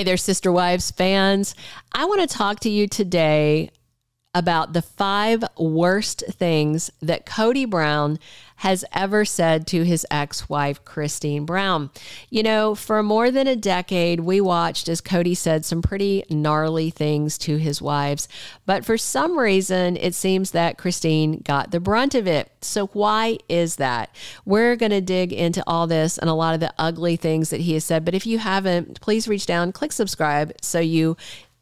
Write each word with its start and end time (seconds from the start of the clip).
Hey 0.00 0.04
there, 0.04 0.16
Sister 0.16 0.50
Wives 0.50 0.90
fans. 0.90 1.54
I 1.92 2.06
want 2.06 2.22
to 2.22 2.26
talk 2.26 2.60
to 2.60 2.70
you 2.70 2.88
today 2.88 3.68
about 4.34 4.72
the 4.72 4.82
five 4.82 5.42
worst 5.58 6.22
things 6.30 6.90
that 7.00 7.26
Kody 7.26 7.68
Brown 7.68 8.18
has 8.56 8.84
ever 8.92 9.24
said 9.24 9.66
to 9.66 9.84
his 9.84 10.06
ex 10.10 10.48
wife, 10.48 10.84
Christine 10.84 11.46
Brown. 11.46 11.90
You 12.28 12.42
know, 12.42 12.74
for 12.74 13.02
more 13.02 13.30
than 13.30 13.46
a 13.46 13.56
decade, 13.56 14.20
we 14.20 14.40
watched 14.40 14.86
as 14.88 15.00
Kody 15.00 15.34
said 15.34 15.64
some 15.64 15.80
pretty 15.80 16.24
gnarly 16.28 16.90
things 16.90 17.38
to 17.38 17.56
his 17.56 17.80
wives, 17.80 18.28
but 18.66 18.84
for 18.84 18.98
some 18.98 19.38
reason, 19.38 19.96
it 19.96 20.14
seems 20.14 20.50
that 20.50 20.76
Christine 20.76 21.38
got 21.38 21.70
the 21.70 21.80
brunt 21.80 22.14
of 22.14 22.26
it. 22.26 22.52
So, 22.60 22.88
why 22.88 23.38
is 23.48 23.76
that? 23.76 24.14
We're 24.44 24.76
going 24.76 24.90
to 24.90 25.00
dig 25.00 25.32
into 25.32 25.64
all 25.66 25.86
this 25.86 26.18
and 26.18 26.28
a 26.28 26.34
lot 26.34 26.52
of 26.52 26.60
the 26.60 26.74
ugly 26.78 27.16
things 27.16 27.48
that 27.50 27.62
he 27.62 27.72
has 27.74 27.84
said. 27.84 28.04
But 28.04 28.14
if 28.14 28.26
you 28.26 28.38
haven't, 28.38 29.00
please 29.00 29.26
reach 29.26 29.46
down, 29.46 29.72
click 29.72 29.92
subscribe 29.92 30.52
so 30.60 30.78
you 30.80 31.16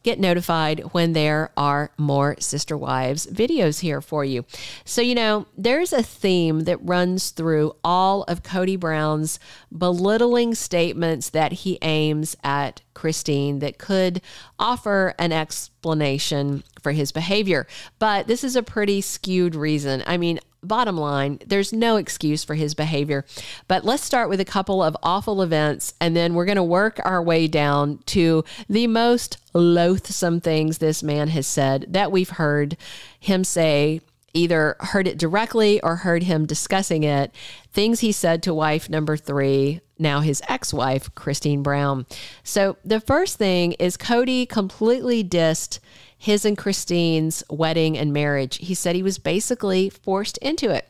get 0.09 0.19
notified 0.19 0.79
when 0.91 1.13
there 1.13 1.51
are 1.55 1.91
more 1.95 2.35
Sister 2.39 2.75
Wives 2.75 3.27
videos 3.27 3.81
here 3.81 4.01
for 4.01 4.25
you. 4.25 4.43
So, 4.83 5.01
you 5.01 5.13
know, 5.13 5.45
there's 5.55 5.93
a 5.93 6.01
theme 6.01 6.61
that 6.61 6.83
runs 6.83 7.29
through 7.29 7.75
all 7.83 8.23
of 8.23 8.41
Kody 8.41 8.79
Brown's 8.79 9.39
belittling 9.71 10.55
statements 10.55 11.29
that 11.29 11.51
he 11.51 11.77
aims 11.83 12.35
at 12.43 12.81
Christine 12.95 13.59
that 13.59 13.77
could 13.77 14.21
offer 14.57 15.13
an 15.19 15.31
explanation 15.31 16.63
for 16.81 16.91
his 16.91 17.11
behavior. 17.11 17.67
But 17.99 18.25
this 18.25 18.43
is 18.43 18.55
a 18.55 18.63
pretty 18.63 19.01
skewed 19.01 19.53
reason. 19.53 20.03
I 20.07 20.17
mean, 20.17 20.39
bottom 20.63 20.97
line, 20.97 21.39
there's 21.45 21.73
no 21.73 21.97
excuse 21.97 22.43
for 22.43 22.55
his 22.55 22.73
behavior. 22.73 23.25
But 23.67 23.85
let's 23.85 24.03
start 24.03 24.29
with 24.29 24.39
a 24.39 24.45
couple 24.45 24.83
of 24.83 24.97
awful 25.03 25.41
events, 25.41 25.93
and 25.99 26.15
then 26.15 26.33
we're 26.33 26.45
going 26.45 26.55
to 26.55 26.63
work 26.63 26.99
our 27.03 27.21
way 27.21 27.47
down 27.47 27.99
to 28.07 28.43
the 28.69 28.87
most 28.87 29.37
loathsome 29.53 30.41
things 30.41 30.77
this 30.77 31.03
man 31.03 31.29
has 31.29 31.47
said 31.47 31.85
that 31.89 32.11
we've 32.11 32.31
heard 32.31 32.77
him 33.19 33.43
say. 33.43 34.01
Either 34.35 34.75
heard 34.79 35.07
it 35.07 35.17
directly 35.17 35.81
or 35.81 35.95
heard 35.95 36.21
him 36.21 36.45
discussing 36.45 37.01
it. 37.01 37.33
Things 37.73 38.01
he 38.01 38.11
said 38.11 38.43
to 38.43 38.53
wife 38.53 38.87
number 38.87 39.17
three, 39.17 39.81
now 39.97 40.19
his 40.19 40.41
ex 40.47 40.71
wife, 40.71 41.13
Christine 41.15 41.63
Brown. 41.63 42.05
So, 42.43 42.77
the 42.85 43.01
first 43.01 43.37
thing 43.37 43.73
is 43.73 43.97
Kody 43.97 44.47
completely 44.47 45.23
dissed 45.23 45.79
his 46.19 46.43
and 46.43 46.57
Christine's 46.57 47.43
wedding 47.49 47.97
and 47.97 48.13
marriage. 48.13 48.57
He 48.57 48.75
said 48.75 48.95
he 48.95 49.01
was 49.01 49.17
basically 49.17 49.89
forced 49.89 50.37
into 50.39 50.69
it. 50.69 50.85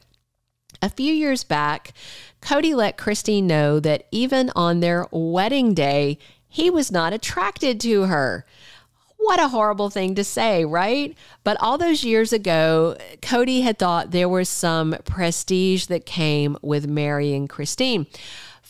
A 0.81 0.89
few 0.89 1.13
years 1.13 1.44
back, 1.44 1.94
Kody 2.41 2.75
let 2.75 2.97
Christine 2.97 3.45
know 3.45 3.80
that 3.80 4.07
even 4.11 4.52
on 4.55 4.80
their 4.80 5.05
wedding 5.11 5.73
day, 5.75 6.17
he 6.47 6.72
was 6.72 6.91
not 6.91 7.13
attracted 7.13 7.80
to 7.81 8.03
her. 8.03 8.44
What 9.17 9.39
a 9.39 9.50
horrible 9.50 9.91
thing 9.91 10.16
to 10.16 10.23
say, 10.23 10.66
right? 10.66 11.16
But 11.44 11.57
all 11.61 11.77
those 11.77 12.03
years 12.03 12.33
ago, 12.33 12.97
Kody 13.22 13.61
had 13.61 13.77
thought 13.77 14.11
there 14.11 14.30
was 14.30 14.50
some 14.50 14.95
prestige 15.05 15.85
that 15.88 16.07
came 16.07 16.57
with 16.63 16.88
marrying 16.88 17.47
Christine. 17.47 18.07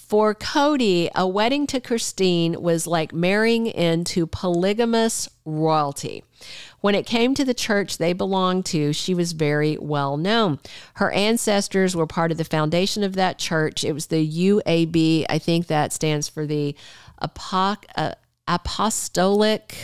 For 0.09 0.33
Kody, 0.33 1.07
a 1.13 1.27
wedding 1.27 1.67
to 1.67 1.79
Christine 1.79 2.59
was 2.59 2.87
like 2.87 3.13
marrying 3.13 3.67
into 3.67 4.25
polygamous 4.25 5.29
royalty. 5.45 6.23
When 6.81 6.95
it 6.95 7.05
came 7.05 7.35
to 7.35 7.45
the 7.45 7.53
church 7.53 7.99
they 7.99 8.13
belonged 8.13 8.65
to, 8.67 8.91
she 8.91 9.13
was 9.13 9.33
very 9.33 9.77
well 9.77 10.17
known. 10.17 10.57
Her 10.95 11.11
ancestors 11.11 11.95
were 11.95 12.07
part 12.07 12.31
of 12.31 12.39
the 12.39 12.43
foundation 12.43 13.03
of 13.03 13.13
that 13.13 13.37
church. 13.37 13.83
It 13.83 13.91
was 13.91 14.07
the 14.07 14.27
UAB. 14.27 15.27
I 15.29 15.37
think 15.37 15.67
that 15.67 15.93
stands 15.93 16.27
for 16.27 16.47
the 16.47 16.75
Apoc- 17.21 17.85
uh, 17.95 18.15
Apostolic 18.47 19.75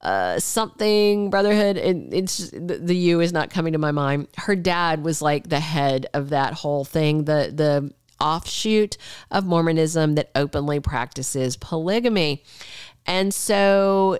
uh, 0.00 0.38
something 0.38 1.28
brotherhood 1.28 1.76
it's 1.76 2.36
just, 2.36 2.52
the, 2.52 2.78
the 2.78 2.94
u 2.94 3.18
is 3.18 3.32
not 3.32 3.50
coming 3.50 3.72
to 3.72 3.80
my 3.80 3.90
mind 3.90 4.28
her 4.36 4.54
dad 4.54 5.02
was 5.02 5.20
like 5.20 5.48
the 5.48 5.58
head 5.58 6.06
of 6.14 6.28
that 6.28 6.54
whole 6.54 6.84
thing 6.84 7.24
the 7.24 7.52
the 7.52 7.92
offshoot 8.20 8.96
of 9.30 9.44
Mormonism 9.44 10.14
that 10.14 10.30
openly 10.34 10.80
practices 10.80 11.56
polygamy. 11.56 12.42
And 13.06 13.32
so, 13.32 14.18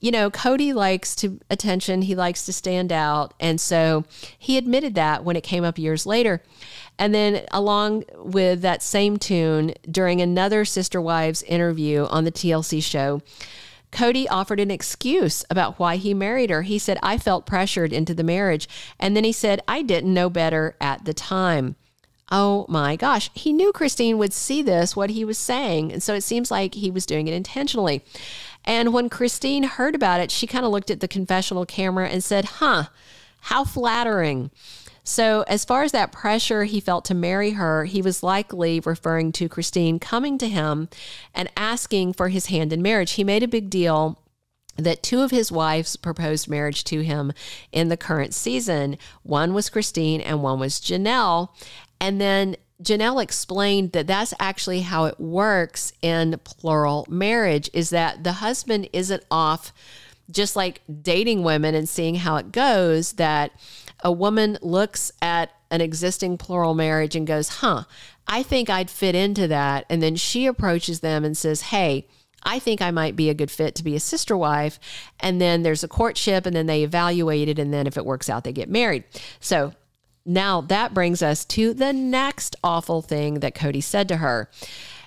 you 0.00 0.12
know, 0.12 0.30
Kody 0.30 0.72
likes 0.72 1.16
to 1.16 1.40
attention, 1.50 2.02
he 2.02 2.14
likes 2.14 2.46
to 2.46 2.52
stand 2.52 2.92
out. 2.92 3.34
And 3.40 3.60
so 3.60 4.04
he 4.38 4.56
admitted 4.56 4.94
that 4.94 5.24
when 5.24 5.34
it 5.34 5.42
came 5.42 5.64
up 5.64 5.76
years 5.76 6.06
later. 6.06 6.42
And 7.00 7.12
then, 7.12 7.44
along 7.52 8.04
with 8.16 8.60
that 8.62 8.82
same 8.82 9.16
tune, 9.16 9.74
during 9.90 10.20
another 10.20 10.64
Sister 10.64 11.00
Wives 11.00 11.42
interview 11.44 12.04
on 12.04 12.24
the 12.24 12.32
TLC 12.32 12.82
show, 12.82 13.22
Kody 13.90 14.26
offered 14.30 14.60
an 14.60 14.70
excuse 14.70 15.44
about 15.50 15.78
why 15.78 15.96
he 15.96 16.14
married 16.14 16.50
her. 16.50 16.62
He 16.62 16.78
said, 16.78 16.98
I 17.02 17.18
felt 17.18 17.46
pressured 17.46 17.92
into 17.92 18.14
the 18.14 18.24
marriage. 18.24 18.68
And 19.00 19.16
then 19.16 19.24
he 19.24 19.32
said, 19.32 19.62
I 19.66 19.82
didn't 19.82 20.12
know 20.12 20.30
better 20.30 20.76
at 20.80 21.04
the 21.04 21.14
time. 21.14 21.76
Oh 22.30 22.66
my 22.68 22.96
gosh, 22.96 23.30
he 23.34 23.52
knew 23.52 23.72
Christine 23.72 24.18
would 24.18 24.34
see 24.34 24.60
this, 24.62 24.94
what 24.94 25.10
he 25.10 25.24
was 25.24 25.38
saying. 25.38 25.92
And 25.92 26.02
so 26.02 26.14
it 26.14 26.22
seems 26.22 26.50
like 26.50 26.74
he 26.74 26.90
was 26.90 27.06
doing 27.06 27.26
it 27.26 27.34
intentionally. 27.34 28.04
And 28.64 28.92
when 28.92 29.08
Christine 29.08 29.62
heard 29.62 29.94
about 29.94 30.20
it, 30.20 30.30
she 30.30 30.46
kind 30.46 30.64
of 30.66 30.70
looked 30.70 30.90
at 30.90 31.00
the 31.00 31.08
confessional 31.08 31.64
camera 31.64 32.08
and 32.08 32.22
said, 32.22 32.44
Huh, 32.44 32.84
how 33.42 33.64
flattering. 33.64 34.50
So, 35.04 35.42
as 35.48 35.64
far 35.64 35.84
as 35.84 35.92
that 35.92 36.12
pressure 36.12 36.64
he 36.64 36.80
felt 36.80 37.06
to 37.06 37.14
marry 37.14 37.52
her, 37.52 37.86
he 37.86 38.02
was 38.02 38.22
likely 38.22 38.78
referring 38.80 39.32
to 39.32 39.48
Christine 39.48 39.98
coming 39.98 40.36
to 40.36 40.48
him 40.50 40.90
and 41.34 41.50
asking 41.56 42.12
for 42.12 42.28
his 42.28 42.46
hand 42.46 42.74
in 42.74 42.82
marriage. 42.82 43.12
He 43.12 43.24
made 43.24 43.42
a 43.42 43.48
big 43.48 43.70
deal 43.70 44.22
that 44.76 45.02
two 45.02 45.22
of 45.22 45.30
his 45.30 45.50
wives 45.50 45.96
proposed 45.96 46.48
marriage 46.48 46.84
to 46.84 47.00
him 47.00 47.32
in 47.72 47.88
the 47.88 47.96
current 47.96 48.34
season. 48.34 48.98
One 49.22 49.54
was 49.54 49.70
Christine 49.70 50.20
and 50.20 50.42
one 50.42 50.60
was 50.60 50.78
Janelle. 50.78 51.48
And 52.00 52.20
then 52.20 52.56
Janelle 52.82 53.22
explained 53.22 53.92
that 53.92 54.06
that's 54.06 54.32
actually 54.38 54.82
how 54.82 55.06
it 55.06 55.18
works 55.18 55.92
in 56.00 56.38
plural 56.44 57.06
marriage 57.08 57.68
is 57.72 57.90
that 57.90 58.22
the 58.22 58.34
husband 58.34 58.88
isn't 58.92 59.24
off 59.30 59.72
just 60.30 60.54
like 60.54 60.82
dating 61.02 61.42
women 61.42 61.74
and 61.74 61.88
seeing 61.88 62.16
how 62.16 62.36
it 62.36 62.52
goes 62.52 63.14
that 63.14 63.50
a 64.04 64.12
woman 64.12 64.58
looks 64.62 65.10
at 65.20 65.50
an 65.70 65.80
existing 65.80 66.38
plural 66.38 66.74
marriage 66.74 67.16
and 67.16 67.26
goes, 67.26 67.48
"Huh, 67.48 67.84
I 68.26 68.42
think 68.42 68.70
I'd 68.70 68.90
fit 68.90 69.14
into 69.14 69.48
that." 69.48 69.84
And 69.90 70.02
then 70.02 70.16
she 70.16 70.46
approaches 70.46 71.00
them 71.00 71.24
and 71.24 71.36
says, 71.36 71.62
"Hey, 71.62 72.06
I 72.42 72.58
think 72.58 72.80
I 72.80 72.90
might 72.90 73.16
be 73.16 73.28
a 73.28 73.34
good 73.34 73.50
fit 73.50 73.74
to 73.76 73.84
be 73.84 73.96
a 73.96 74.00
sister 74.00 74.36
wife. 74.36 74.78
And 75.18 75.40
then 75.40 75.62
there's 75.62 75.82
a 75.82 75.88
courtship, 75.88 76.46
and 76.46 76.54
then 76.54 76.66
they 76.66 76.82
evaluate 76.84 77.48
it. 77.48 77.58
And 77.58 77.72
then 77.72 77.86
if 77.86 77.96
it 77.96 78.06
works 78.06 78.30
out, 78.30 78.44
they 78.44 78.52
get 78.52 78.68
married. 78.68 79.04
So 79.40 79.72
now 80.28 80.60
that 80.60 80.92
brings 80.92 81.22
us 81.22 81.44
to 81.46 81.72
the 81.72 81.92
next 81.92 82.54
awful 82.62 83.02
thing 83.02 83.40
that 83.40 83.54
Kody 83.54 83.82
said 83.82 84.08
to 84.08 84.18
her. 84.18 84.50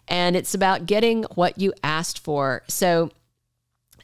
And 0.08 0.36
it's 0.36 0.54
about 0.54 0.88
getting 0.88 1.24
what 1.36 1.58
you 1.60 1.74
asked 1.84 2.20
for. 2.20 2.64
So 2.68 3.12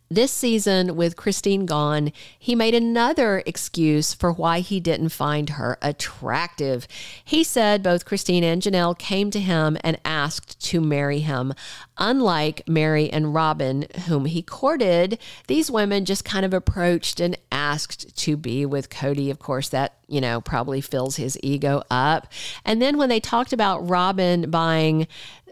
this 0.10 0.32
season, 0.32 0.96
with 0.96 1.18
Christine 1.18 1.66
gone, 1.66 2.14
he 2.40 2.56
made 2.56 2.74
another 2.74 3.44
excuse 3.46 4.14
for 4.14 4.32
why 4.32 4.60
he 4.60 4.80
didn't 4.80 5.10
find 5.10 5.52
her 5.52 5.78
attractive. 5.82 6.88
He 7.24 7.44
said 7.44 7.84
both 7.84 8.06
Christine 8.06 8.44
and 8.44 8.62
Janelle 8.62 8.98
came 8.98 9.32
to 9.32 9.40
him 9.40 9.78
and 9.82 10.00
asked 10.06 10.60
to 10.68 10.80
marry 10.80 11.20
him. 11.20 11.54
Unlike 11.98 12.68
Mary 12.68 13.10
and 13.10 13.34
Robin, 13.34 13.88
whom 14.08 14.26
he 14.26 14.42
courted, 14.42 15.20
these 15.48 15.70
women 15.70 16.06
just 16.06 16.24
kind 16.24 16.46
of 16.46 16.54
approached 16.54 17.20
and 17.20 17.38
asked 17.52 18.16
to 18.18 18.38
be 18.38 18.66
with 18.66 18.90
Kody. 18.90 19.30
Of 19.30 19.40
course, 19.40 19.70
that, 19.70 19.98
you 20.08 20.22
know, 20.22 20.40
probably 20.40 20.80
fills 20.80 21.18
his 21.18 21.38
ego 21.44 21.84
up. 21.90 22.32
And 22.64 22.82
then 22.82 22.98
when 22.98 23.10
they 23.10 23.20
talked 23.20 23.52
about 23.52 23.90
Robin 23.90 24.50
buying 24.50 25.08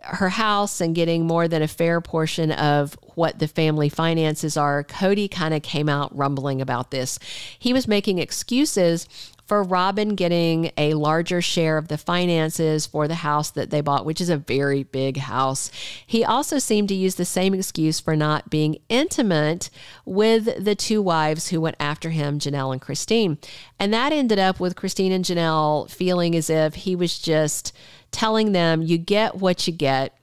her 0.06 0.30
house 0.30 0.82
and 0.82 0.96
getting 0.96 1.26
more 1.26 1.48
than 1.48 1.62
a 1.62 1.68
fair 1.68 2.00
portion 2.02 2.52
of 2.52 2.98
what 3.16 3.40
the 3.40 3.48
family 3.48 3.90
finances 3.90 4.56
are, 4.58 4.84
Kody 4.84 5.30
kind 5.30 5.54
of 5.54 5.62
came 5.62 5.90
out 5.90 6.16
rumbling 6.16 6.62
about 6.62 6.92
this. 6.92 7.18
He 7.58 7.74
was 7.74 7.88
making 7.88 8.20
excuses 8.20 9.08
for 9.46 9.62
Robin 9.62 10.16
getting 10.16 10.72
a 10.78 10.96
larger 10.96 11.42
share 11.42 11.78
of 11.78 11.88
the 11.88 11.98
finances 11.98 12.86
for 12.86 13.08
the 13.08 13.16
house 13.16 13.52
that 13.52 13.70
they 13.70 13.82
bought, 13.82 14.06
which 14.06 14.20
is 14.20 14.30
a 14.30 14.38
very 14.38 14.84
big 14.84 15.18
house. 15.18 15.70
He 16.06 16.24
also 16.24 16.58
seemed 16.58 16.90
to 16.90 16.96
use 16.96 17.16
the 17.16 17.26
same 17.26 17.54
excuse 17.54 18.00
for 18.00 18.16
not 18.16 18.50
being 18.50 18.78
intimate 18.90 19.70
with 20.04 20.64
the 20.64 20.76
two 20.76 21.02
wives 21.02 21.50
who 21.50 21.62
went 21.62 21.76
after 21.80 22.10
him, 22.10 22.40
Janelle 22.40 22.72
and 22.72 22.82
Christine. 22.82 23.38
And 23.80 23.94
that 23.94 24.12
ended 24.12 24.40
up 24.40 24.60
with 24.60 24.76
Christine 24.76 25.12
and 25.12 25.24
Janelle 25.24 25.90
feeling 25.92 26.36
as 26.36 26.50
if 26.50 26.74
he 26.76 26.96
was 26.96 27.20
just 27.20 27.72
telling 28.16 28.54
them, 28.54 28.82
you 28.82 28.98
get 28.98 29.36
what 29.36 29.68
you 29.68 29.74
get 29.74 30.18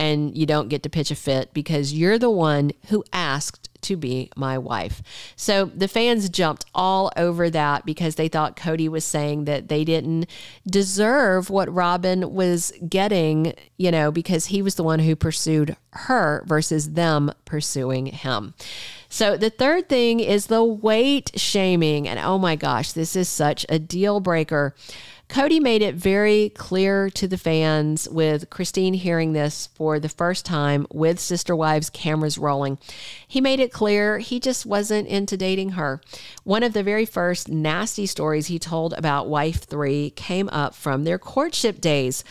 and 0.00 0.36
you 0.36 0.46
don't 0.46 0.68
get 0.68 0.82
to 0.82 0.90
pitch 0.90 1.12
a 1.12 1.14
fit 1.14 1.54
because 1.54 1.92
you're 1.92 2.18
the 2.18 2.28
one 2.28 2.72
who 2.88 3.04
asked 3.12 3.68
to 3.82 3.96
be 3.96 4.30
my 4.36 4.58
wife. 4.58 5.00
So 5.36 5.66
the 5.66 5.86
fans 5.86 6.28
jumped 6.28 6.64
all 6.74 7.12
over 7.16 7.48
that 7.50 7.84
because 7.86 8.16
they 8.16 8.26
thought 8.26 8.56
Kody 8.56 8.88
was 8.88 9.04
saying 9.04 9.44
that 9.44 9.68
they 9.68 9.84
didn't 9.84 10.26
deserve 10.66 11.50
what 11.50 11.72
Robin 11.72 12.34
was 12.34 12.72
getting, 12.88 13.54
you 13.76 13.92
know, 13.92 14.10
because 14.10 14.46
he 14.46 14.60
was 14.60 14.74
the 14.74 14.84
one 14.84 14.98
who 14.98 15.14
pursued 15.14 15.76
her 15.92 16.42
versus 16.46 16.92
them 16.92 17.32
pursuing 17.44 18.06
him. 18.06 18.54
So 19.12 19.36
the 19.36 19.50
third 19.50 19.90
thing 19.90 20.20
is 20.20 20.46
the 20.46 20.64
weight 20.64 21.32
shaming. 21.38 22.08
And 22.08 22.18
oh 22.18 22.38
my 22.38 22.56
gosh, 22.56 22.92
this 22.92 23.14
is 23.14 23.28
such 23.28 23.66
a 23.68 23.78
deal 23.78 24.20
breaker. 24.20 24.74
Kody 25.28 25.60
made 25.60 25.82
it 25.82 25.96
very 25.96 26.48
clear 26.48 27.10
to 27.10 27.28
the 27.28 27.36
fans 27.36 28.08
with 28.08 28.48
Christine 28.48 28.94
hearing 28.94 29.34
this 29.34 29.68
for 29.74 30.00
the 30.00 30.08
first 30.08 30.46
time 30.46 30.86
with 30.90 31.20
Sister 31.20 31.54
Wives 31.54 31.90
cameras 31.90 32.38
rolling. 32.38 32.78
He 33.28 33.42
made 33.42 33.60
it 33.60 33.70
clear 33.70 34.18
he 34.18 34.40
just 34.40 34.64
wasn't 34.64 35.08
into 35.08 35.36
dating 35.36 35.72
her. 35.72 36.00
One 36.44 36.62
of 36.62 36.72
the 36.72 36.82
very 36.82 37.04
first 37.04 37.50
nasty 37.50 38.06
stories 38.06 38.46
he 38.46 38.58
told 38.58 38.94
about 38.94 39.28
wife 39.28 39.64
three 39.64 40.08
came 40.08 40.48
up 40.48 40.74
from 40.74 41.04
their 41.04 41.18
courtship 41.18 41.82
days. 41.82 42.24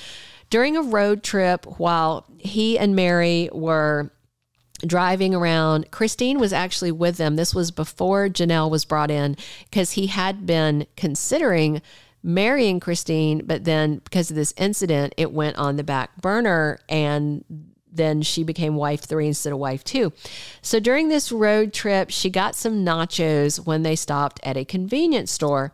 During 0.50 0.76
a 0.76 0.82
road 0.82 1.22
trip 1.22 1.64
while 1.78 2.26
he 2.40 2.80
and 2.80 2.96
Mary 2.96 3.52
were 3.54 4.12
driving 4.86 5.36
around. 5.36 5.92
Christine 5.92 6.40
was 6.40 6.54
actually 6.54 6.92
with 6.92 7.18
them. 7.18 7.36
This 7.36 7.56
was 7.56 7.72
before 7.72 8.30
Janelle 8.30 8.70
was 8.70 8.86
brought 8.86 9.12
in 9.12 9.38
because 9.66 9.92
he 9.92 10.08
had 10.08 10.46
been 10.46 10.88
considering 10.98 11.82
marrying 12.24 12.80
Christine, 12.80 13.46
but 13.46 13.64
then 13.64 13.98
because 13.98 14.30
of 14.30 14.36
this 14.36 14.54
incident, 14.58 15.14
it 15.18 15.32
went 15.32 15.58
on 15.58 15.76
the 15.76 15.84
back 15.84 16.16
burner 16.22 16.80
and 16.88 17.44
then 17.92 18.22
she 18.22 18.44
became 18.44 18.76
wife 18.76 19.02
three 19.02 19.28
instead 19.28 19.52
of 19.52 19.60
wife 19.60 19.84
two. 19.84 20.14
So 20.62 20.80
during 20.80 21.10
this 21.10 21.32
road 21.32 21.74
trip, 21.74 22.10
she 22.10 22.30
got 22.30 22.56
some 22.56 22.86
nachos 22.86 23.66
when 23.66 23.84
they 23.84 23.96
stopped 23.96 24.40
at 24.44 24.56
a 24.56 24.64
convenience 24.64 25.32
store. 25.32 25.74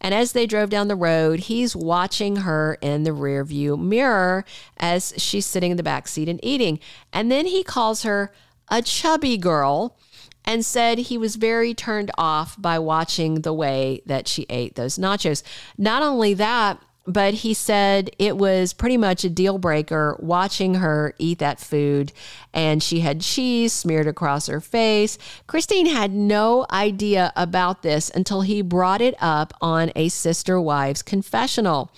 And 0.00 0.14
as 0.14 0.32
they 0.32 0.46
drove 0.46 0.70
down 0.70 0.88
the 0.88 0.96
road, 0.96 1.40
he's 1.40 1.74
watching 1.74 2.36
her 2.36 2.78
in 2.80 3.04
the 3.04 3.10
rearview 3.10 3.78
mirror 3.78 4.44
as 4.76 5.14
she's 5.16 5.46
sitting 5.46 5.70
in 5.70 5.76
the 5.76 5.82
back 5.82 6.06
seat 6.08 6.28
and 6.28 6.40
eating. 6.42 6.78
And 7.12 7.30
then 7.30 7.46
he 7.46 7.62
calls 7.62 8.02
her 8.02 8.32
a 8.68 8.82
chubby 8.82 9.36
girl 9.36 9.96
and 10.44 10.64
said 10.64 10.98
he 10.98 11.18
was 11.18 11.36
very 11.36 11.74
turned 11.74 12.10
off 12.16 12.60
by 12.60 12.78
watching 12.78 13.42
the 13.42 13.52
way 13.52 14.00
that 14.06 14.28
she 14.28 14.46
ate 14.48 14.76
those 14.76 14.96
nachos. 14.96 15.42
Not 15.76 16.02
only 16.02 16.34
that, 16.34 16.80
but 17.06 17.34
he 17.34 17.54
said 17.54 18.10
it 18.18 18.36
was 18.36 18.72
pretty 18.72 18.96
much 18.96 19.24
a 19.24 19.30
deal 19.30 19.58
breaker 19.58 20.16
watching 20.18 20.74
her 20.74 21.14
eat 21.18 21.38
that 21.38 21.60
food 21.60 22.12
and 22.52 22.82
she 22.82 23.00
had 23.00 23.20
cheese 23.20 23.72
smeared 23.72 24.06
across 24.06 24.46
her 24.46 24.60
face. 24.60 25.18
Christine 25.46 25.86
had 25.86 26.12
no 26.12 26.66
idea 26.70 27.32
about 27.36 27.82
this 27.82 28.10
until 28.10 28.40
he 28.40 28.62
brought 28.62 29.00
it 29.00 29.14
up 29.20 29.52
on 29.60 29.92
a 29.94 30.08
sister 30.08 30.60
wives 30.60 31.02
confessional. 31.02 31.90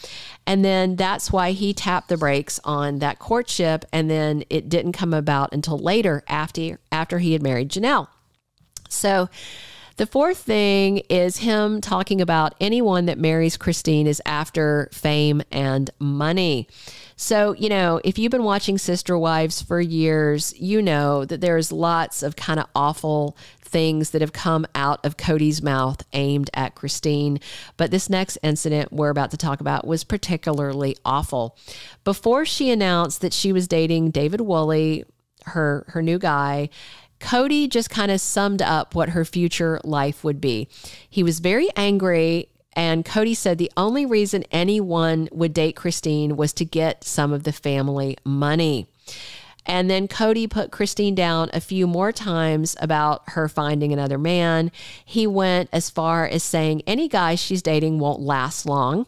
And 0.47 0.65
then 0.65 0.97
that's 0.97 1.33
why 1.33 1.53
he 1.53 1.73
tapped 1.73 2.09
the 2.09 2.17
brakes 2.17 2.61
on 2.65 2.99
that 2.99 3.19
courtship 3.19 3.85
and 3.93 4.11
then 4.11 4.45
it 4.51 4.69
didn't 4.69 4.93
come 4.93 5.15
about 5.15 5.53
until 5.53 5.79
later 5.79 6.23
after 6.29 6.79
after 6.91 7.19
he 7.19 7.33
had 7.33 7.43
married 7.43 7.71
Janelle. 7.71 8.09
So 8.89 9.29
the 9.99 10.07
fourth 10.07 10.39
thing 10.39 10.99
is 11.11 11.39
him 11.39 11.81
talking 11.81 12.21
about 12.21 12.55
anyone 12.61 13.07
that 13.07 13.19
marries 13.19 13.57
Christine 13.57 14.07
is 14.07 14.23
after 14.25 14.89
fame 14.93 15.43
and 15.51 15.91
money. 15.99 16.69
So, 17.17 17.53
you 17.55 17.69
know, 17.69 18.01
if 18.05 18.17
you've 18.17 18.31
been 18.31 18.45
watching 18.45 18.79
Sister 18.79 19.19
Wives 19.19 19.61
for 19.61 19.81
years, 19.81 20.57
you 20.57 20.81
know 20.81 21.25
that 21.25 21.41
there's 21.41 21.73
lots 21.73 22.23
of 22.23 22.37
kind 22.37 22.61
of 22.61 22.67
awful 22.77 23.37
things 23.61 24.11
that 24.11 24.21
have 24.21 24.33
come 24.33 24.67
out 24.77 25.05
of 25.05 25.17
Kody's 25.17 25.61
mouth 25.61 26.05
aimed 26.13 26.49
at 26.55 26.77
Christine. 26.77 27.41
But 27.77 27.91
this 27.91 28.09
next 28.09 28.39
incident 28.45 28.93
we're 28.93 29.11
about 29.11 29.33
to 29.33 29.37
talk 29.37 29.61
about 29.61 29.85
was 29.85 30.05
particularly 30.05 30.97
awful. 31.05 31.57
Before 32.05 32.47
she 32.47 32.71
announced 32.71 33.21
that 33.21 33.33
she 33.33 33.53
was 33.53 33.67
dating 33.67 34.13
David 34.13 34.41
Woolley, 34.41 35.05
her 35.47 35.85
her 35.89 36.03
new 36.03 36.19
guy, 36.19 36.69
Kody 37.21 37.69
just 37.69 37.91
kind 37.91 38.11
of 38.11 38.21
summed 38.21 38.63
up 38.63 38.95
what 38.95 39.11
her 39.11 39.25
future 39.25 39.81
life 39.85 40.25
would 40.25 40.41
be. 40.41 40.69
He 41.09 41.23
was 41.23 41.41
very 41.41 41.69
angry. 41.77 42.49
And 42.75 43.05
Kody 43.05 43.35
said 43.35 43.59
the 43.59 43.73
only 43.77 44.07
reason 44.07 44.45
anyone 44.53 45.29
would 45.33 45.53
date 45.53 45.75
Christine 45.75 46.37
was 46.37 46.53
to 46.55 46.65
get 46.65 47.03
some 47.03 47.33
of 47.33 47.43
the 47.43 47.53
family 47.53 48.17
money. 48.25 48.87
And 49.67 49.91
then 49.91 50.09
Kody 50.09 50.49
put 50.49 50.71
Christine 50.71 51.15
down 51.15 51.51
a 51.53 51.61
few 51.61 51.87
more 51.87 52.11
times 52.11 52.75
about 52.81 53.23
her 53.31 53.49
finding 53.49 53.93
another 53.93 54.19
man. 54.19 54.73
He 55.05 55.27
went 55.27 55.69
as 55.73 55.91
far 55.91 56.27
as 56.27 56.43
saying 56.43 56.83
any 56.87 57.07
guy 57.07 57.35
she's 57.35 57.63
dating 57.63 57.99
won't 57.99 58.21
last 58.21 58.65
long. 58.65 59.07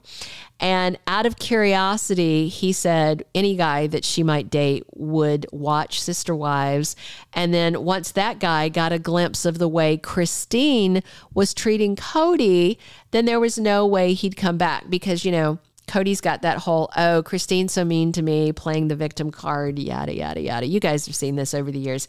And 0.60 0.98
out 1.06 1.24
of 1.24 1.38
curiosity, 1.38 2.48
he 2.48 2.72
said 2.72 3.24
any 3.34 3.56
guy 3.56 3.86
that 3.86 4.04
she 4.04 4.22
might 4.22 4.50
date 4.50 4.84
would 4.94 5.46
watch 5.50 6.02
Sister 6.02 6.36
Wives. 6.36 6.94
And 7.32 7.54
then 7.54 7.82
once 7.82 8.12
that 8.12 8.38
guy 8.38 8.68
got 8.68 8.92
a 8.92 8.98
glimpse 8.98 9.46
of 9.46 9.56
the 9.56 9.68
way 9.68 9.96
Christine 9.96 11.02
was 11.32 11.54
treating 11.54 11.96
Kody, 11.96 12.76
then 13.10 13.24
there 13.24 13.40
was 13.40 13.56
no 13.56 13.86
way 13.86 14.12
he'd 14.12 14.36
come 14.36 14.58
back 14.58 14.90
because, 14.90 15.24
you 15.24 15.32
know, 15.32 15.58
Kody's 15.90 16.20
got 16.20 16.42
that 16.42 16.58
whole, 16.58 16.88
oh, 16.96 17.24
Christine's 17.24 17.72
so 17.72 17.84
mean 17.84 18.12
to 18.12 18.22
me, 18.22 18.52
playing 18.52 18.86
the 18.86 18.94
victim 18.94 19.32
card, 19.32 19.76
yada, 19.76 20.14
yada, 20.14 20.40
yada. 20.40 20.64
You 20.64 20.78
guys 20.78 21.04
have 21.06 21.16
seen 21.16 21.34
this 21.34 21.52
over 21.52 21.72
the 21.72 21.80
years. 21.80 22.06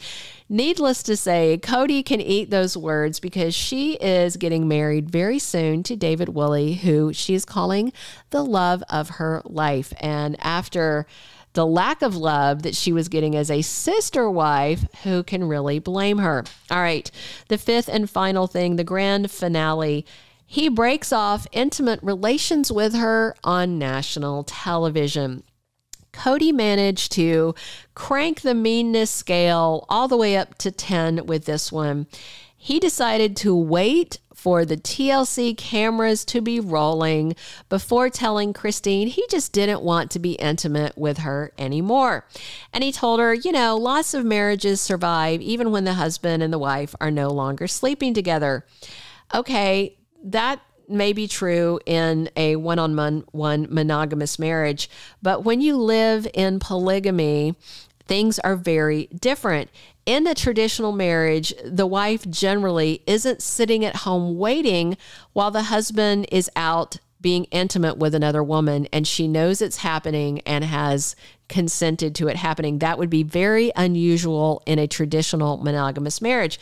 Needless 0.50 1.02
to 1.04 1.18
say, 1.18 1.60
Kody 1.60 2.06
can 2.06 2.22
eat 2.22 2.52
those 2.52 2.78
words 2.78 3.20
because 3.20 3.56
she 3.56 3.94
is 3.96 4.38
getting 4.38 4.68
married 4.68 5.10
very 5.10 5.40
soon 5.40 5.82
to 5.84 5.96
David 5.96 6.30
Woolley, 6.30 6.76
who 6.76 7.12
she 7.12 7.34
is 7.34 7.44
calling 7.44 7.92
the 8.30 8.46
love 8.46 8.84
of 8.88 9.10
her 9.10 9.42
life. 9.46 9.92
And 10.00 10.38
after 10.46 11.08
the 11.54 11.66
lack 11.66 12.04
of 12.04 12.16
love 12.16 12.62
that 12.62 12.76
she 12.76 12.94
was 12.94 13.10
getting 13.10 13.36
as 13.36 13.50
a 13.50 13.64
sister 13.64 14.30
wife, 14.30 14.86
who 15.02 15.24
can 15.24 15.44
really 15.46 15.80
blame 15.80 16.20
her? 16.20 16.44
All 16.70 16.82
right, 16.82 17.10
the 17.48 17.58
fifth 17.58 17.90
and 17.90 18.08
final 18.08 18.46
thing, 18.46 18.76
the 18.76 18.84
grand 18.84 19.32
finale 19.32 20.06
he 20.52 20.68
breaks 20.68 21.14
off 21.14 21.48
intimate 21.54 22.04
relations 22.04 22.70
with 22.70 22.94
her 22.94 23.34
on 23.42 23.80
national 23.80 24.44
television. 24.44 25.44
Kody 26.12 26.52
managed 26.52 27.14
to 27.14 27.56
crank 27.96 28.42
the 28.42 28.54
meanness 28.54 29.10
scale 29.10 29.86
all 29.88 30.10
the 30.10 30.18
way 30.18 30.36
up 30.36 30.58
to 30.58 30.70
10 30.70 31.26
with 31.26 31.46
this 31.46 31.72
one. 31.72 32.06
He 32.58 32.82
decided 32.82 33.38
to 33.38 33.56
wait 33.56 34.20
for 34.36 34.66
the 34.66 34.76
TLC 34.76 35.56
cameras 35.56 36.26
to 36.26 36.42
be 36.42 36.60
rolling 36.60 37.34
before 37.70 38.10
telling 38.10 38.52
Christine 38.52 39.08
he 39.08 39.26
just 39.30 39.54
didn't 39.54 39.84
want 39.84 40.12
to 40.12 40.20
be 40.20 40.34
intimate 40.34 40.98
with 40.98 41.20
her 41.20 41.54
anymore. 41.58 42.28
And 42.74 42.84
he 42.84 42.92
told 42.92 43.22
her, 43.22 43.34
you 43.34 43.54
know, 43.54 43.78
lots 43.78 44.14
of 44.14 44.26
marriages 44.26 44.82
survive 44.82 45.40
even 45.40 45.72
when 45.72 45.86
the 45.86 45.94
husband 45.94 46.44
and 46.44 46.52
the 46.52 46.60
wife 46.60 46.94
are 47.00 47.10
no 47.10 47.30
longer 47.30 47.68
sleeping 47.68 48.14
together. 48.14 48.66
Okay, 49.34 49.96
that 50.24 50.62
may 50.88 51.14
be 51.14 51.28
true 51.28 51.80
in 51.86 52.30
a 52.36 52.56
one 52.58 52.80
on 52.80 53.24
one 53.32 53.68
monogamous 53.70 54.38
marriage, 54.38 54.90
but 55.22 55.44
when 55.44 55.62
you 55.62 55.78
live 55.78 56.28
in 56.34 56.60
polygamy, 56.60 57.56
things 58.08 58.40
are 58.40 58.56
very 58.56 59.08
different. 59.08 59.70
In 60.06 60.28
a 60.28 60.36
traditional 60.36 60.92
marriage, 60.92 61.54
the 61.64 61.88
wife 61.88 62.30
generally 62.30 63.04
isn't 63.08 63.42
sitting 63.42 63.86
at 63.86 63.98
home 63.98 64.38
waiting 64.38 64.98
while 65.34 65.52
the 65.52 65.64
husband 65.64 66.28
is 66.32 66.50
out 66.56 66.98
being 67.22 67.46
intimate 67.46 67.98
with 67.98 68.16
another 68.16 68.44
woman 68.44 68.88
and 68.92 69.08
she 69.08 69.28
knows 69.28 69.62
it's 69.62 69.78
happening 69.78 70.42
and 70.42 70.66
has 70.66 71.16
consented 71.48 72.16
to 72.16 72.28
it 72.28 72.36
happening. 72.36 72.80
That 72.80 72.98
would 72.98 73.12
be 73.12 73.24
very 73.24 73.72
unusual 73.76 74.64
in 74.66 74.80
a 74.80 74.88
traditional 74.88 75.58
monogamous 75.58 76.22
marriage. 76.22 76.60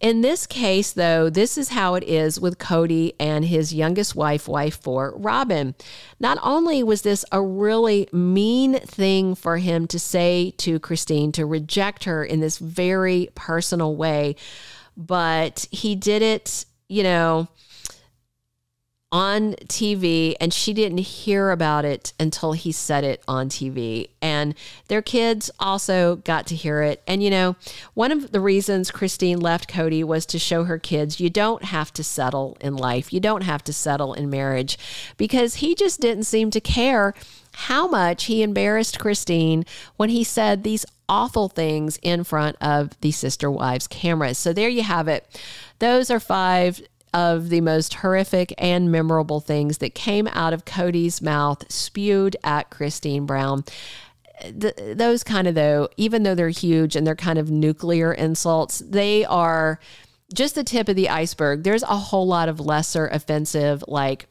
In 0.00 0.20
this 0.20 0.46
case, 0.46 0.92
though, 0.92 1.30
this 1.30 1.56
is 1.56 1.70
how 1.70 1.94
it 1.94 2.04
is 2.04 2.38
with 2.38 2.58
Kody 2.58 3.14
and 3.18 3.44
his 3.44 3.72
youngest 3.72 4.14
wife, 4.14 4.46
wife 4.48 4.80
four 4.82 5.14
Robin. 5.16 5.74
Not 6.20 6.38
only 6.42 6.82
was 6.82 7.02
this 7.02 7.24
a 7.32 7.40
really 7.40 8.08
mean 8.12 8.80
thing 8.80 9.34
for 9.34 9.56
him 9.58 9.86
to 9.88 9.98
say 9.98 10.52
to 10.58 10.78
Christine 10.78 11.32
to 11.32 11.46
reject 11.46 12.04
her 12.04 12.24
in 12.24 12.40
this 12.40 12.58
very 12.58 13.30
personal 13.34 13.96
way, 13.96 14.36
but 14.96 15.66
he 15.70 15.94
did 15.94 16.22
it, 16.22 16.66
you 16.88 17.02
know, 17.02 17.48
on 19.14 19.52
TV 19.68 20.34
and 20.40 20.52
she 20.52 20.74
didn't 20.74 20.98
hear 20.98 21.52
about 21.52 21.84
it 21.84 22.12
until 22.18 22.50
he 22.50 22.72
said 22.72 23.04
it 23.04 23.22
on 23.28 23.48
TV. 23.48 24.08
And 24.20 24.56
their 24.88 25.02
kids 25.02 25.52
also 25.60 26.16
got 26.16 26.48
to 26.48 26.56
hear 26.56 26.82
it. 26.82 27.00
And, 27.06 27.22
you 27.22 27.30
know, 27.30 27.54
one 27.94 28.10
of 28.10 28.32
the 28.32 28.40
reasons 28.40 28.90
Christine 28.90 29.38
left 29.38 29.70
Kody 29.70 30.02
was 30.02 30.26
to 30.26 30.38
show 30.40 30.64
her 30.64 30.80
kids 30.80 31.20
you 31.20 31.30
don't 31.30 31.62
have 31.66 31.92
to 31.92 32.02
settle 32.02 32.56
in 32.60 32.76
life, 32.76 33.12
you 33.12 33.20
don't 33.20 33.44
have 33.44 33.62
to 33.64 33.72
settle 33.72 34.14
in 34.14 34.30
marriage 34.30 34.76
because 35.16 35.56
he 35.56 35.76
just 35.76 36.00
didn't 36.00 36.24
seem 36.24 36.50
to 36.50 36.60
care 36.60 37.14
how 37.52 37.86
much 37.86 38.24
he 38.24 38.42
embarrassed 38.42 38.98
Christine 38.98 39.64
when 39.96 40.08
he 40.08 40.24
said 40.24 40.64
these 40.64 40.84
awful 41.08 41.48
things 41.48 42.00
in 42.02 42.24
front 42.24 42.56
of 42.60 42.98
the 43.00 43.12
sister 43.12 43.48
wives' 43.48 43.86
cameras. 43.86 44.38
So 44.38 44.52
there 44.52 44.68
you 44.68 44.82
have 44.82 45.06
it. 45.06 45.40
Those 45.78 46.10
are 46.10 46.18
five 46.18 46.82
of 47.14 47.48
the 47.48 47.60
most 47.60 47.94
horrific 47.94 48.52
and 48.58 48.92
memorable 48.92 49.40
things 49.40 49.78
that 49.78 49.94
came 49.94 50.26
out 50.32 50.52
of 50.52 50.64
Kody's 50.64 51.22
mouth, 51.22 51.70
spewed 51.72 52.36
at 52.44 52.68
Christine 52.68 53.24
Brown. 53.24 53.64
The, 54.42 54.94
those 54.96 55.22
kind 55.22 55.46
of, 55.46 55.54
though, 55.54 55.88
even 55.96 56.24
though 56.24 56.34
they're 56.34 56.48
huge 56.48 56.96
and 56.96 57.06
they're 57.06 57.14
kind 57.14 57.38
of 57.38 57.50
nuclear 57.50 58.12
insults, 58.12 58.80
they 58.80 59.24
are 59.24 59.78
just 60.34 60.56
the 60.56 60.64
tip 60.64 60.88
of 60.88 60.96
the 60.96 61.08
iceberg. 61.08 61.62
There's 61.62 61.84
a 61.84 61.96
whole 61.96 62.26
lot 62.26 62.48
of 62.48 62.58
lesser 62.58 63.06
offensive, 63.06 63.84
like 63.86 64.26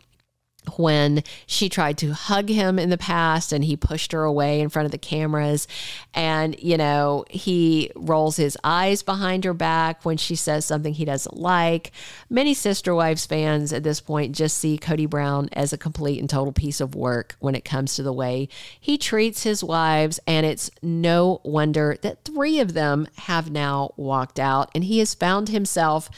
when 0.78 1.24
she 1.46 1.70
tried 1.70 1.98
to 2.00 2.14
hug 2.14 2.50
him 2.50 2.80
in 2.80 2.90
the 2.90 2.98
past 2.98 3.52
and 3.52 3.64
he 3.64 3.76
pushed 3.76 4.12
her 4.12 4.24
away 4.24 4.62
in 4.62 4.70
front 4.70 4.86
of 4.86 4.92
the 4.92 4.98
cameras. 4.98 5.68
And 6.14 6.56
you 6.60 6.78
know 6.78 7.26
he 7.30 7.92
rolls 7.96 8.38
his 8.38 8.58
eyes 8.64 9.04
behind 9.04 9.46
her 9.46 9.54
back 9.54 10.06
when 10.06 10.18
she 10.18 10.36
says 10.36 10.66
something 10.66 10.94
he 10.94 11.06
doesn't 11.06 11.38
like. 11.38 11.92
Many 12.30 12.54
sister 12.54 12.96
wives 12.96 13.26
fans 13.26 13.74
at 13.74 13.84
this 13.84 14.02
point 14.02 14.36
just 14.36 14.58
see 14.58 14.78
Kody 14.78 15.10
Brown 15.10 15.50
as 15.54 15.74
a 15.74 15.78
complete 15.78 16.20
and 16.20 16.30
total 16.30 16.54
piece 16.54 16.82
of 16.82 16.96
work 16.96 17.36
when 17.40 17.56
it 17.56 17.66
comes 17.66 17.96
to 17.96 18.04
the 18.04 18.14
way 18.14 18.50
he 18.80 18.98
treats 18.98 19.44
his 19.44 19.64
wives. 19.64 20.20
And 20.26 20.46
it's 20.46 20.72
no 20.82 21.42
wonder 21.44 21.98
that 22.02 22.24
3 22.26 22.60
of 22.60 22.74
them 22.74 23.08
have 23.18 23.52
now 23.52 23.94
walked 23.98 24.40
out 24.40 24.70
and 24.74 24.84
he 24.84 25.00
has 25.00 25.14
found 25.14 25.50
himself 25.50 26.10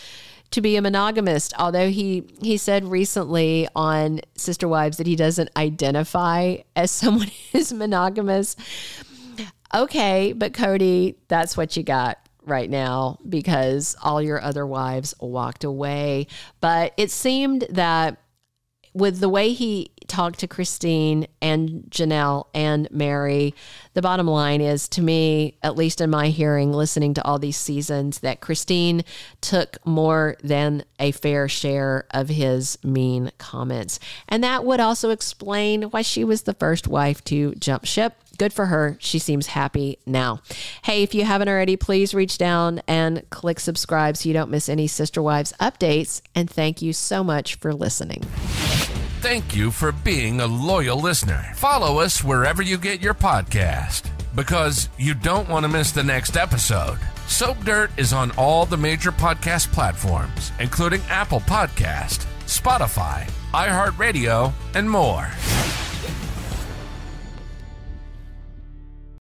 to 0.51 0.61
be 0.61 0.75
a 0.75 0.81
monogamist, 0.81 1.53
although 1.57 1.89
he 1.89 2.23
he 2.41 2.57
said 2.57 2.85
recently 2.85 3.67
on 3.75 4.21
Sister 4.35 4.67
Wives 4.67 4.97
that 4.97 5.07
he 5.07 5.15
doesn't 5.15 5.49
identify 5.57 6.57
as 6.75 6.91
someone 6.91 7.31
who's 7.51 7.73
monogamous. 7.73 8.55
Okay, 9.73 10.31
but 10.33 10.53
Kody, 10.53 11.15
that's 11.27 11.57
what 11.57 11.75
you 11.75 11.83
got 11.83 12.19
right 12.45 12.69
now 12.69 13.17
because 13.27 13.95
all 14.01 14.21
your 14.21 14.41
other 14.41 14.65
wives 14.65 15.13
walked 15.19 15.63
away. 15.63 16.27
But 16.61 16.93
it 16.95 17.11
seemed 17.11 17.65
that 17.69 18.17
with 18.93 19.19
the 19.19 19.29
way 19.29 19.51
he 19.51 19.91
talked 20.07 20.39
to 20.39 20.47
Christine 20.47 21.27
and 21.41 21.85
Janelle 21.89 22.45
and 22.53 22.89
Mary. 22.91 23.53
the 23.93 24.01
bottom 24.01 24.27
line 24.27 24.62
is 24.62 24.88
to 24.89 25.01
me, 25.01 25.57
at 25.63 25.75
least 25.75 26.01
in 26.01 26.09
my 26.09 26.29
hearing, 26.29 26.74
listening 26.74 27.13
to 27.13 27.24
all 27.24 27.39
these 27.39 27.57
seasons, 27.57 28.19
that 28.19 28.41
Christine 28.41 29.03
took 29.41 29.77
more 29.85 30.35
than 30.43 30.83
a 31.00 31.12
fair 31.12 31.47
share 31.47 32.05
of 32.12 32.29
his 32.29 32.77
mean 32.83 33.31
comments. 33.38 34.00
And 34.27 34.43
that 34.43 34.65
would 34.65 34.79
also 34.79 35.09
explain 35.09 35.83
why 35.83 36.01
she 36.01 36.24
was 36.24 36.43
the 36.43 36.53
first 36.53 36.88
wife 36.88 37.24
to 37.25 37.55
jump 37.55 37.85
ship 37.85 38.15
good 38.38 38.53
for 38.53 38.67
her. 38.67 38.97
She 39.00 39.19
seems 39.19 39.47
happy 39.47 40.00
now. 40.05 40.41
Hey, 40.83 41.03
if 41.03 41.13
you 41.13 41.25
haven't 41.25 41.50
already, 41.50 41.75
please 41.75 42.13
reach 42.13 42.38
down 42.38 42.81
and 42.88 43.27
click 43.29 43.59
subscribe 43.59 44.17
so 44.17 44.29
you 44.29 44.33
don't 44.33 44.51
miss 44.51 44.69
any 44.69 44.88
Sister 44.88 45.21
Wives 45.21 45.53
updates. 45.59 46.21
And 46.33 46.50
thank 46.50 46.81
you 46.81 46.93
so 46.93 47.24
much 47.24 47.55
for 47.55 47.74
listening. 47.74 48.24
Thank 49.22 49.55
you 49.55 49.72
for 49.72 49.91
being 49.91 50.39
a 50.39 50.45
loyal 50.48 51.00
listener. 51.00 51.51
Follow 51.55 52.00
us 52.00 52.24
wherever 52.24 52.62
you 52.62 52.77
get 52.77 53.01
your 53.01 53.15
podcast 53.15 54.10
because 54.36 54.89
you 54.98 55.13
don't 55.15 55.50
want 55.50 55.63
to 55.63 55.69
miss 55.69 55.91
the 55.91 56.03
next 56.03 56.38
episode. 56.38 57.00
Soap 57.27 57.57
Dirt 57.65 57.89
is 57.98 58.13
on 58.13 58.31
all 58.38 58.65
the 58.65 58.77
major 58.77 59.12
podcast 59.12 59.72
platforms, 59.72 60.51
including 60.60 61.01
Apple 61.10 61.39
Podcast, 61.39 62.25
Spotify, 62.45 63.27
iHeartRadio, 63.51 64.53
and 64.75 64.89
more. 64.89 65.27